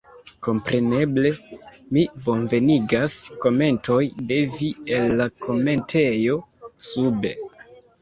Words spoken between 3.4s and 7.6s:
komentoj de vi el la komentejo sube